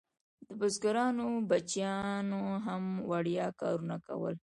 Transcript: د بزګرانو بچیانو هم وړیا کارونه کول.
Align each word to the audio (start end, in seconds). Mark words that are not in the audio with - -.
د 0.47 0.49
بزګرانو 0.59 1.27
بچیانو 1.49 2.41
هم 2.65 2.83
وړیا 3.11 3.47
کارونه 3.61 3.95
کول. 4.07 4.35